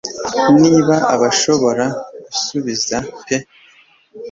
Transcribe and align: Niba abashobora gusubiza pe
Niba 0.61 0.95
abashobora 1.13 1.85
gusubiza 2.25 2.97
pe 3.25 3.37